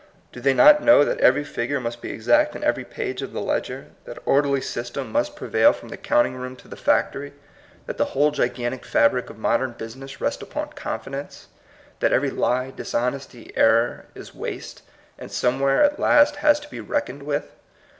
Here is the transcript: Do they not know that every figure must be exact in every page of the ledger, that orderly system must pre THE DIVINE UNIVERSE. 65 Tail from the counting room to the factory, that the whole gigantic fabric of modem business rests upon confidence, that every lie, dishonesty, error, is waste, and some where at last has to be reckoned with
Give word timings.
Do 0.31 0.39
they 0.39 0.55
not 0.55 0.81
know 0.81 1.05
that 1.05 1.19
every 1.19 1.43
figure 1.43 1.79
must 1.79 2.01
be 2.01 2.09
exact 2.11 2.55
in 2.55 2.63
every 2.63 2.83
page 2.83 3.21
of 3.21 3.33
the 3.33 3.39
ledger, 3.39 3.89
that 4.05 4.17
orderly 4.25 4.59
system 4.59 5.11
must 5.11 5.35
pre 5.35 5.47
THE 5.47 5.59
DIVINE 5.59 5.61
UNIVERSE. 5.61 5.75
65 5.75 5.75
Tail 5.75 5.79
from 5.79 5.89
the 5.89 6.09
counting 6.09 6.35
room 6.41 6.55
to 6.55 6.67
the 6.67 6.75
factory, 6.75 7.33
that 7.85 7.97
the 7.99 8.05
whole 8.05 8.31
gigantic 8.31 8.83
fabric 8.83 9.29
of 9.29 9.37
modem 9.37 9.73
business 9.73 10.19
rests 10.19 10.41
upon 10.41 10.69
confidence, 10.69 11.49
that 11.99 12.11
every 12.11 12.31
lie, 12.31 12.71
dishonesty, 12.71 13.51
error, 13.55 14.07
is 14.15 14.33
waste, 14.33 14.81
and 15.19 15.31
some 15.31 15.59
where 15.59 15.83
at 15.83 15.99
last 15.99 16.37
has 16.37 16.59
to 16.61 16.67
be 16.71 16.79
reckoned 16.79 17.21
with 17.21 17.51